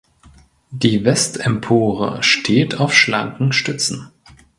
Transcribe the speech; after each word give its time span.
Des 0.71 1.03
Westempore 1.03 2.23
steht 2.23 2.79
auf 2.79 2.91
schlanken 2.91 3.53
Stützen. 3.53 4.09